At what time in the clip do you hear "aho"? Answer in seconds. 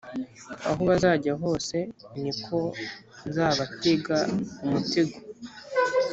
0.67-0.79